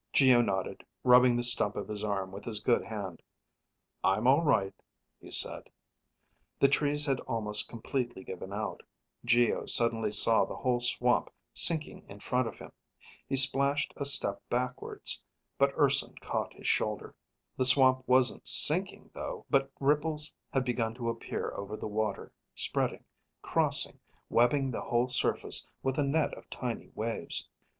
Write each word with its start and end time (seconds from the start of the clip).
Geo 0.13 0.41
nodded, 0.41 0.83
rubbing 1.03 1.37
the 1.37 1.43
stump 1.43 1.75
of 1.75 1.87
his 1.87 2.03
arm 2.03 2.31
with 2.31 2.43
his 2.43 2.59
good 2.59 2.83
hand. 2.83 3.21
"I'm 4.03 4.25
all 4.25 4.41
right," 4.41 4.73
he 5.19 5.29
said. 5.29 5.69
The 6.59 6.67
trees 6.67 7.05
had 7.05 7.19
almost 7.27 7.69
completely 7.69 8.23
given 8.23 8.51
out. 8.51 8.81
Geo 9.23 9.67
suddenly 9.67 10.11
saw 10.11 10.43
the 10.43 10.55
whole 10.55 10.79
swamp 10.79 11.29
sinking 11.53 12.03
in 12.09 12.19
front 12.19 12.47
of 12.47 12.57
him. 12.57 12.71
He 13.29 13.35
splashed 13.35 13.93
a 13.95 14.07
step 14.07 14.41
backwards, 14.49 15.21
but 15.59 15.71
Urson 15.77 16.15
caught 16.19 16.55
his 16.55 16.65
shoulder. 16.67 17.13
The 17.55 17.65
swamp 17.65 18.01
wasn't 18.07 18.47
sinking, 18.47 19.11
though. 19.13 19.45
But 19.51 19.71
ripples 19.79 20.33
had 20.51 20.65
begun 20.65 20.95
to 20.95 21.09
appear 21.11 21.53
over 21.53 21.77
the 21.77 21.85
water, 21.87 22.33
spreading, 22.55 23.03
crossing, 23.43 23.99
webbing 24.31 24.71
the 24.71 24.81
whole 24.81 25.09
surface 25.09 25.69
with 25.83 25.99
a 25.99 26.03
net 26.03 26.33
of 26.33 26.49
tiny 26.49 26.89
waves. 26.95 27.47